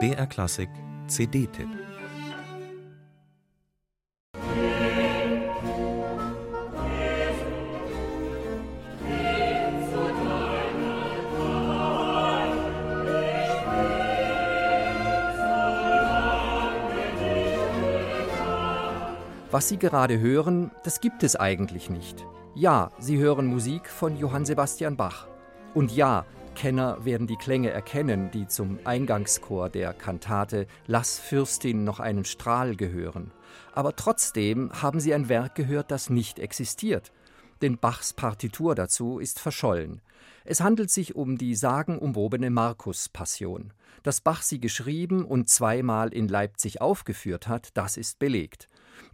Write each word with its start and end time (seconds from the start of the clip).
BR 0.00 0.26
Klassik 0.26 0.68
CD-Tipp 1.06 1.68
Was 19.52 19.68
Sie 19.68 19.78
gerade 19.78 20.18
hören, 20.18 20.72
das 20.82 21.00
gibt 21.00 21.22
es 21.22 21.36
eigentlich 21.36 21.88
nicht. 21.90 22.26
Ja, 22.56 22.90
Sie 22.98 23.18
hören 23.18 23.46
Musik 23.46 23.88
von 23.88 24.16
Johann 24.16 24.44
Sebastian 24.44 24.96
Bach. 24.96 25.28
Und 25.74 25.92
ja, 25.92 26.24
Kenner 26.54 27.04
werden 27.04 27.26
die 27.26 27.36
Klänge 27.36 27.70
erkennen, 27.70 28.30
die 28.30 28.46
zum 28.46 28.78
Eingangschor 28.84 29.68
der 29.68 29.92
Kantate 29.92 30.66
Lass 30.86 31.18
Fürstin 31.18 31.84
noch 31.84 32.00
einen 32.00 32.24
Strahl 32.24 32.76
gehören. 32.76 33.32
Aber 33.72 33.96
trotzdem 33.96 34.70
haben 34.72 35.00
Sie 35.00 35.12
ein 35.12 35.28
Werk 35.28 35.54
gehört, 35.54 35.90
das 35.90 36.10
nicht 36.10 36.38
existiert. 36.38 37.12
Denn 37.62 37.78
Bachs 37.78 38.12
Partitur 38.12 38.74
dazu 38.74 39.18
ist 39.18 39.40
verschollen. 39.40 40.00
Es 40.44 40.60
handelt 40.60 40.90
sich 40.90 41.16
um 41.16 41.38
die 41.38 41.54
sagenumwobene 41.54 42.50
Markus-Passion. 42.50 43.72
Dass 44.02 44.20
Bach 44.20 44.42
sie 44.42 44.60
geschrieben 44.60 45.24
und 45.24 45.48
zweimal 45.48 46.12
in 46.12 46.28
Leipzig 46.28 46.80
aufgeführt 46.80 47.48
hat, 47.48 47.70
das 47.74 47.96
ist 47.96 48.18
belegt. 48.18 48.68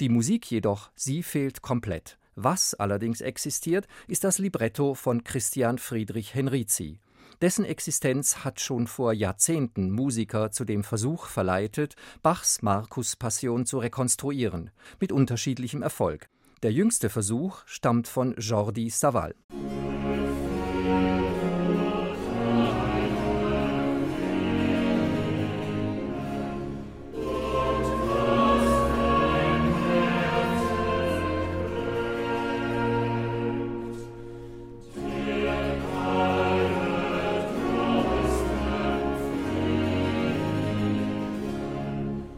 Die 0.00 0.08
Musik 0.08 0.50
jedoch, 0.50 0.90
sie 0.94 1.22
fehlt 1.22 1.62
komplett. 1.62 2.18
Was 2.36 2.74
allerdings 2.74 3.20
existiert, 3.20 3.86
ist 4.06 4.22
das 4.22 4.38
Libretto 4.38 4.94
von 4.94 5.24
Christian 5.24 5.78
Friedrich 5.78 6.34
Henrizi. 6.34 7.00
Dessen 7.42 7.66
Existenz 7.66 8.44
hat 8.44 8.60
schon 8.60 8.86
vor 8.86 9.12
Jahrzehnten 9.12 9.90
Musiker 9.90 10.50
zu 10.50 10.64
dem 10.64 10.82
Versuch 10.82 11.26
verleitet, 11.26 11.94
Bachs 12.22 12.62
Markus-Passion 12.62 13.66
zu 13.66 13.78
rekonstruieren, 13.78 14.70
mit 15.00 15.12
unterschiedlichem 15.12 15.82
Erfolg. 15.82 16.30
Der 16.62 16.72
jüngste 16.72 17.10
Versuch 17.10 17.58
stammt 17.66 18.08
von 18.08 18.34
Jordi 18.38 18.88
Savall. 18.88 19.34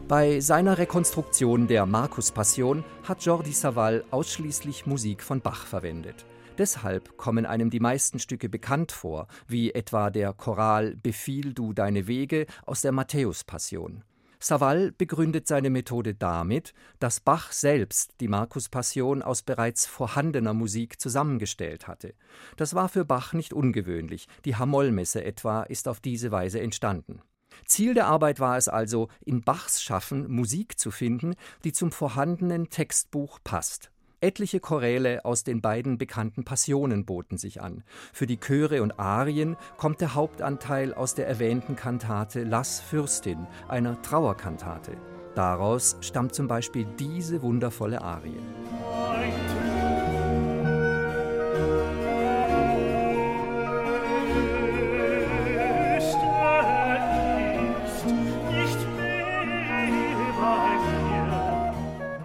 Bei 0.09 0.39
seiner 0.39 0.79
Rekonstruktion 0.79 1.67
der 1.67 1.85
Markus-Passion 1.85 2.83
hat 3.03 3.23
Jordi 3.23 3.51
Savall 3.51 4.03
ausschließlich 4.09 4.87
Musik 4.87 5.21
von 5.21 5.39
Bach 5.39 5.67
verwendet. 5.67 6.25
Deshalb 6.57 7.15
kommen 7.15 7.45
einem 7.45 7.69
die 7.69 7.79
meisten 7.79 8.17
Stücke 8.17 8.49
bekannt 8.49 8.91
vor, 8.91 9.27
wie 9.47 9.71
etwa 9.71 10.09
der 10.09 10.33
Choral 10.33 10.95
Befiehl 10.95 11.53
du 11.53 11.73
deine 11.73 12.07
Wege 12.07 12.47
aus 12.65 12.81
der 12.81 12.91
Matthäus-Passion. 12.91 14.03
Savall 14.39 14.91
begründet 14.93 15.47
seine 15.47 15.69
Methode 15.69 16.15
damit, 16.15 16.73
dass 16.97 17.19
Bach 17.19 17.51
selbst 17.51 18.15
die 18.19 18.29
Markus-Passion 18.29 19.21
aus 19.21 19.43
bereits 19.43 19.85
vorhandener 19.85 20.55
Musik 20.55 20.99
zusammengestellt 20.99 21.87
hatte. 21.87 22.15
Das 22.57 22.73
war 22.73 22.89
für 22.89 23.05
Bach 23.05 23.33
nicht 23.33 23.53
ungewöhnlich, 23.53 24.27
die 24.43 24.55
Hamollmesse 24.55 25.23
etwa 25.23 25.61
ist 25.61 25.87
auf 25.87 25.99
diese 25.99 26.31
Weise 26.31 26.59
entstanden. 26.59 27.21
Ziel 27.65 27.93
der 27.93 28.07
Arbeit 28.07 28.39
war 28.39 28.57
es 28.57 28.67
also, 28.67 29.09
in 29.25 29.41
Bachs 29.41 29.81
Schaffen 29.81 30.29
Musik 30.31 30.79
zu 30.79 30.91
finden, 30.91 31.35
die 31.63 31.73
zum 31.73 31.91
vorhandenen 31.91 32.69
Textbuch 32.69 33.39
passt. 33.43 33.91
Etliche 34.21 34.59
Choräle 34.59 35.23
aus 35.23 35.45
den 35.45 35.61
beiden 35.61 35.97
bekannten 35.97 36.43
Passionen 36.43 37.05
boten 37.05 37.37
sich 37.37 37.61
an. 37.61 37.83
Für 38.11 38.27
die 38.27 38.37
Chöre 38.37 38.83
und 38.83 38.99
Arien 38.99 39.55
kommt 39.77 40.01
der 40.01 40.13
Hauptanteil 40.13 40.93
aus 40.93 41.15
der 41.15 41.27
erwähnten 41.27 41.77
Kantate 41.77 42.43
Lass 42.43 42.81
Fürstin, 42.81 43.47
einer 43.69 44.01
Trauerkantate. 44.01 44.97
Daraus 45.35 45.95
stammt 46.01 46.35
zum 46.35 46.47
Beispiel 46.47 46.85
diese 46.97 47.41
wundervolle 47.41 48.01
Arie. 48.01 48.41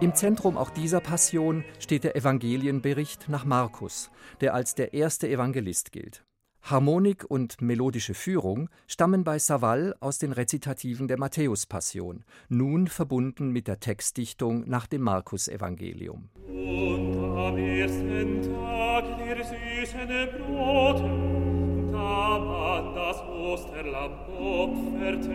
Im 0.05 0.13
Zentrum 0.13 0.55
auch 0.55 0.69
dieser 0.69 0.99
Passion 0.99 1.65
steht 1.79 2.03
der 2.03 2.15
Evangelienbericht 2.15 3.27
nach 3.27 3.43
Markus, 3.43 4.11
der 4.39 4.53
als 4.53 4.75
der 4.75 4.93
erste 4.93 5.27
Evangelist 5.27 5.91
gilt. 5.91 6.23
Harmonik 6.61 7.25
und 7.27 7.59
melodische 7.59 8.13
Führung 8.13 8.69
stammen 8.85 9.23
bei 9.23 9.39
Savall 9.39 9.95
aus 10.01 10.19
den 10.19 10.31
Rezitativen 10.31 11.07
der 11.07 11.17
Matthäus-Passion, 11.17 12.23
nun 12.49 12.85
verbunden 12.85 13.49
mit 13.49 13.67
der 13.67 13.79
Textdichtung 13.79 14.69
nach 14.69 14.85
dem 14.85 15.01
Markus-Evangelium. 15.01 16.29
Und 16.49 17.17
am 17.17 17.57
ersten 17.57 18.43
Tag 18.43 19.05
der 19.17 19.43
süßen 19.43 20.07
Brote, 20.37 21.91
da 21.91 22.37
man 22.37 22.93
das 22.93 23.23
Osterlamm 23.23 24.19
opferte, 24.29 25.25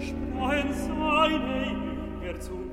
sprachen 0.00 0.72
seine 0.72 1.66
Jünger 1.66 2.40
zu 2.40 2.64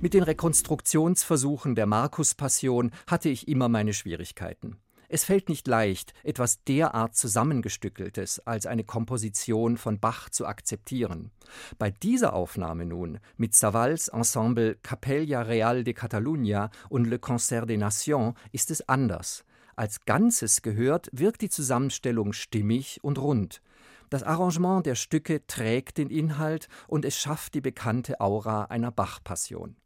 mit 0.00 0.14
den 0.14 0.22
Rekonstruktionsversuchen 0.22 1.74
der 1.74 1.86
Markus-Passion 1.86 2.90
hatte 3.06 3.28
ich 3.28 3.48
immer 3.48 3.68
meine 3.68 3.92
Schwierigkeiten. 3.92 4.76
Es 5.12 5.24
fällt 5.24 5.48
nicht 5.48 5.66
leicht, 5.66 6.14
etwas 6.22 6.62
derart 6.64 7.16
Zusammengestückeltes 7.16 8.46
als 8.46 8.66
eine 8.66 8.84
Komposition 8.84 9.76
von 9.76 9.98
Bach 9.98 10.30
zu 10.30 10.46
akzeptieren. 10.46 11.32
Bei 11.78 11.90
dieser 11.90 12.32
Aufnahme 12.32 12.86
nun, 12.86 13.18
mit 13.36 13.54
Savals 13.54 14.08
Ensemble 14.08 14.76
Capella 14.82 15.42
Real 15.42 15.82
de 15.82 15.94
Catalunya 15.94 16.70
und 16.88 17.06
Le 17.06 17.18
Concert 17.18 17.68
des 17.68 17.78
Nations, 17.78 18.34
ist 18.52 18.70
es 18.70 18.88
anders. 18.88 19.44
Als 19.74 20.04
Ganzes 20.04 20.62
gehört, 20.62 21.08
wirkt 21.12 21.42
die 21.42 21.48
Zusammenstellung 21.48 22.32
stimmig 22.32 23.00
und 23.02 23.18
rund. 23.18 23.60
Das 24.10 24.22
Arrangement 24.22 24.86
der 24.86 24.94
Stücke 24.94 25.46
trägt 25.46 25.98
den 25.98 26.10
Inhalt 26.10 26.68
und 26.86 27.04
es 27.04 27.16
schafft 27.16 27.54
die 27.54 27.60
bekannte 27.60 28.20
Aura 28.20 28.64
einer 28.64 28.90
Bach-Passion. 28.92 29.76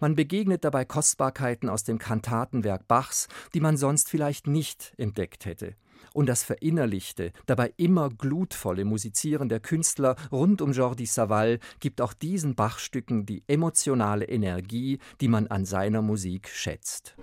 Man 0.00 0.14
begegnet 0.14 0.64
dabei 0.64 0.84
Kostbarkeiten 0.84 1.68
aus 1.68 1.84
dem 1.84 1.98
Kantatenwerk 1.98 2.86
Bachs, 2.88 3.28
die 3.54 3.60
man 3.60 3.76
sonst 3.76 4.08
vielleicht 4.08 4.46
nicht 4.46 4.92
entdeckt 4.96 5.46
hätte. 5.46 5.74
Und 6.12 6.26
das 6.26 6.42
verinnerlichte, 6.42 7.32
dabei 7.46 7.72
immer 7.76 8.08
glutvolle 8.08 8.84
Musizieren 8.84 9.48
der 9.48 9.60
Künstler 9.60 10.16
rund 10.32 10.62
um 10.62 10.72
Jordi 10.72 11.06
Savall 11.06 11.58
gibt 11.80 12.00
auch 12.00 12.14
diesen 12.14 12.54
Bachstücken 12.54 13.26
die 13.26 13.42
emotionale 13.46 14.24
Energie, 14.24 14.98
die 15.20 15.28
man 15.28 15.46
an 15.48 15.64
seiner 15.64 16.02
Musik 16.02 16.48
schätzt. 16.48 17.16